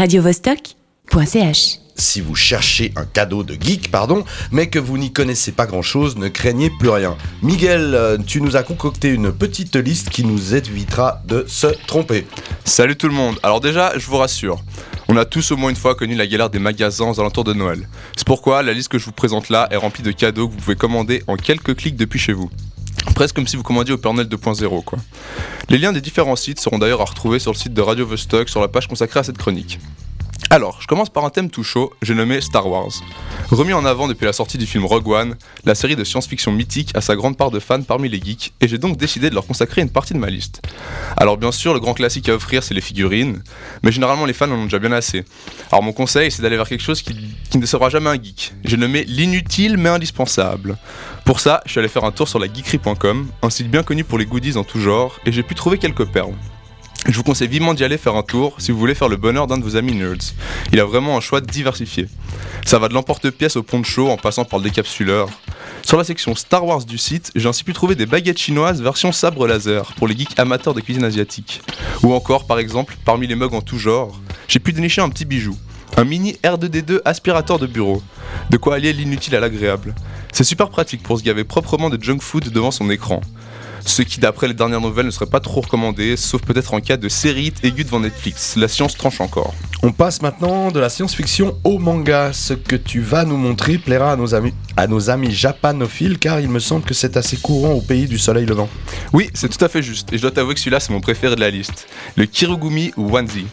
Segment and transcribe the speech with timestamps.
[0.00, 1.78] radiovostok.ch.
[1.94, 6.16] Si vous cherchez un cadeau de geek, pardon, mais que vous n'y connaissez pas grand-chose,
[6.16, 7.18] ne craignez plus rien.
[7.42, 12.26] Miguel, euh, tu nous as concocté une petite liste qui nous évitera de se tromper.
[12.64, 13.38] Salut tout le monde.
[13.42, 14.62] Alors déjà, je vous rassure.
[15.08, 17.52] On a tous au moins une fois connu la galère des magasins aux alentours de
[17.52, 17.86] Noël.
[18.16, 20.60] C'est pourquoi la liste que je vous présente là est remplie de cadeaux que vous
[20.60, 22.48] pouvez commander en quelques clics depuis chez vous.
[23.20, 24.98] Presque comme si vous commandiez au Père Noël 2.0 quoi.
[25.68, 28.48] Les liens des différents sites seront d'ailleurs à retrouver sur le site de Radio Vostok
[28.48, 29.78] sur la page consacrée à cette chronique.
[30.48, 32.90] Alors, je commence par un thème tout chaud, j'ai nommé Star Wars.
[33.50, 36.90] Remis en avant depuis la sortie du film Rogue One, la série de science-fiction mythique
[36.94, 39.46] a sa grande part de fans parmi les geeks, et j'ai donc décidé de leur
[39.46, 40.62] consacrer une partie de ma liste.
[41.16, 43.42] Alors bien sûr, le grand classique à offrir, c'est les figurines,
[43.82, 45.24] mais généralement les fans en ont déjà bien assez.
[45.70, 47.14] Alors mon conseil, c'est d'aller vers quelque chose qui,
[47.58, 48.54] ne sera jamais un geek.
[48.64, 50.78] J'ai nommé l'inutile mais indispensable.
[51.24, 54.04] Pour ça, je suis allé faire un tour sur la geekery.com, un site bien connu
[54.04, 56.34] pour les goodies en tout genre, et j'ai pu trouver quelques perles.
[57.06, 59.46] Je vous conseille vivement d'y aller faire un tour si vous voulez faire le bonheur
[59.46, 60.34] d'un de vos amis nerds.
[60.72, 62.06] Il a vraiment un choix diversifié.
[62.64, 65.28] Ça va de l'emporte-pièce au poncho en passant par le décapsuleur.
[65.82, 69.12] Sur la section Star Wars du site, j'ai ainsi pu trouver des baguettes chinoises version
[69.12, 71.62] sabre laser pour les geeks amateurs de cuisine asiatique.
[72.02, 75.24] Ou encore, par exemple, parmi les mugs en tout genre, j'ai pu dénicher un petit
[75.24, 75.56] bijou.
[75.96, 78.02] Un mini R2D2 aspirateur de bureau.
[78.50, 79.94] De quoi allier l'inutile à l'agréable.
[80.32, 83.20] C'est super pratique pour se gaver proprement de junk food devant son écran
[83.84, 86.96] ce qui d'après les dernières nouvelles ne serait pas trop recommandé, sauf peut-être en cas
[86.96, 88.56] de série aiguë devant Netflix.
[88.56, 89.54] La science tranche encore.
[89.82, 92.32] On passe maintenant de la science-fiction au manga.
[92.32, 96.40] Ce que tu vas nous montrer plaira à nos amis, à nos amis japanophiles, car
[96.40, 98.68] il me semble que c'est assez courant au pays du soleil levant.
[99.12, 101.34] Oui, c'est tout à fait juste, et je dois t'avouer que celui-là c'est mon préféré
[101.34, 101.86] de la liste.
[102.16, 103.46] Le Kirugumi ou Wanzi.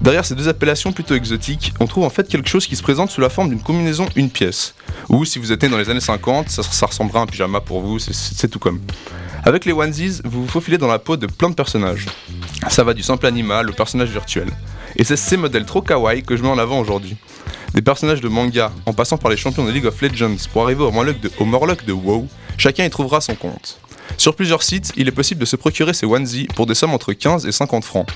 [0.00, 3.10] Derrière ces deux appellations plutôt exotiques, on trouve en fait quelque chose qui se présente
[3.10, 4.74] sous la forme d'une combinaison une pièce.
[5.08, 7.60] Ou si vous êtes né dans les années 50, ça, ça ressemblera à un pyjama
[7.60, 8.80] pour vous, c'est tout comme.
[9.46, 12.06] Avec les onesies, vous vous faufilez dans la peau de plein de personnages.
[12.68, 14.48] Ça va du simple animal au personnage virtuel.
[14.96, 17.16] Et c'est ces modèles trop kawaii que je mets en avant aujourd'hui.
[17.72, 20.82] Des personnages de manga, en passant par les champions de League of Legends pour arriver
[20.82, 22.26] au Morlock de, au Morlock de WoW,
[22.58, 23.78] chacun y trouvera son compte.
[24.18, 27.12] Sur plusieurs sites, il est possible de se procurer ces onesies pour des sommes entre
[27.12, 28.08] 15 et 50 francs.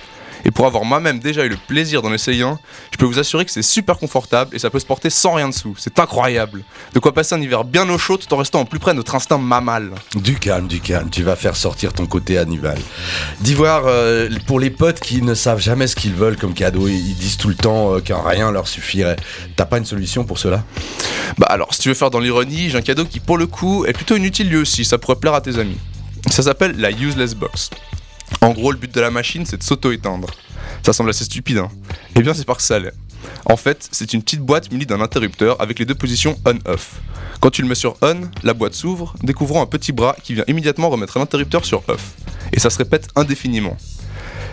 [0.45, 2.59] Et pour avoir moi-même déjà eu le plaisir d'en essayer un,
[2.93, 5.49] je peux vous assurer que c'est super confortable et ça peut se porter sans rien
[5.49, 5.75] dessous.
[5.79, 6.63] C'est incroyable.
[6.95, 8.97] De quoi passer un hiver bien au chaud tout en restant en plus près de
[8.97, 9.91] notre instinct mammal.
[10.15, 12.79] Du calme, du calme, tu vas faire sortir ton côté animal.
[13.41, 17.15] D'ivoire, euh, pour les potes qui ne savent jamais ce qu'ils veulent comme cadeau, ils
[17.15, 19.17] disent tout le temps euh, qu'un rien leur suffirait.
[19.57, 20.65] T'as pas une solution pour cela?
[21.39, 23.85] Bah alors, si tu veux faire dans l'ironie, j'ai un cadeau qui pour le coup
[23.85, 25.79] est plutôt inutile lui aussi, ça pourrait plaire à tes amis.
[26.31, 27.71] Ça s'appelle la Useless Box.
[28.41, 30.29] En gros, le but de la machine, c'est de s'auto-éteindre.
[30.85, 31.71] Ça semble assez stupide, hein
[32.17, 32.95] Eh bien, c'est parce que ça l'est.
[33.45, 37.01] En fait, c'est une petite boîte munie d'un interrupteur avec les deux positions on-off.
[37.41, 40.45] Quand tu le mets sur on, la boîte s'ouvre, découvrant un petit bras qui vient
[40.47, 42.13] immédiatement remettre l'interrupteur sur off.
[42.53, 43.77] Et ça se répète indéfiniment.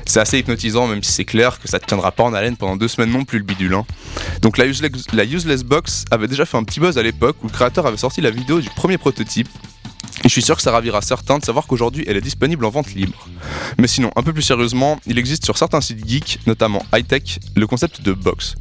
[0.06, 2.78] C'est assez hypnotisant, même si c'est clair que ça te tiendra pas en haleine pendant
[2.78, 3.74] deux semaines non plus le bidule.
[3.74, 3.86] hein.
[4.42, 7.86] Donc la useless Box avait déjà fait un petit buzz à l'époque où le créateur
[7.86, 9.50] avait sorti la vidéo du premier prototype.
[10.28, 12.70] Et je suis sûr que ça ravira certains de savoir qu'aujourd'hui elle est disponible en
[12.70, 13.30] vente libre.
[13.78, 17.66] Mais sinon, un peu plus sérieusement, il existe sur certains sites geeks, notamment high-tech, le
[17.66, 18.56] concept de box.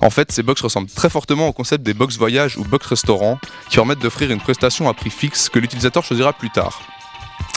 [0.00, 3.38] En fait, ces box ressemblent très fortement au concept des box voyage ou box restaurant,
[3.70, 6.82] qui permettent d'offrir une prestation à prix fixe que l'utilisateur choisira plus tard.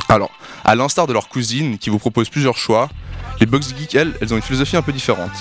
[0.07, 0.29] Alors,
[0.63, 2.90] à l'instar de leur cousine qui vous propose plusieurs choix,
[3.40, 5.31] les box geeks, elles, elles ont une philosophie un peu différente.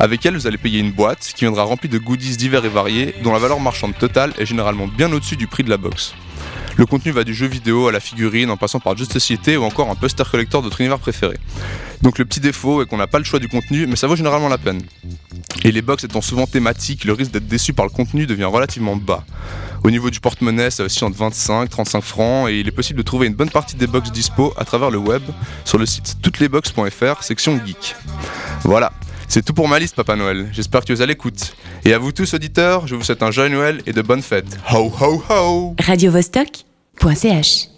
[0.00, 3.14] Avec elles, vous allez payer une boîte qui viendra remplie de goodies divers et variés,
[3.22, 6.14] dont la valeur marchande totale est généralement bien au-dessus du prix de la box.
[6.80, 9.64] Le contenu va du jeu vidéo à la figurine, en passant par de société ou
[9.64, 11.36] encore un poster collector de votre univers préféré.
[12.00, 14.16] Donc le petit défaut est qu'on n'a pas le choix du contenu, mais ça vaut
[14.16, 14.80] généralement la peine.
[15.62, 18.96] Et les box étant souvent thématiques, le risque d'être déçu par le contenu devient relativement
[18.96, 19.26] bas.
[19.84, 23.04] Au niveau du porte-monnaie, ça aussi entre 25 35 francs, et il est possible de
[23.04, 25.20] trouver une bonne partie des box dispo à travers le web
[25.66, 27.94] sur le site toutes-les-box.fr, section geek.
[28.62, 28.90] Voilà,
[29.28, 30.48] c'est tout pour ma liste, Papa Noël.
[30.52, 31.54] J'espère que es à l'écoute.
[31.84, 34.58] Et à vous tous, auditeurs, je vous souhaite un joyeux Noël et de bonnes fêtes.
[34.72, 35.76] Ho ho ho
[37.00, 37.68] www.ch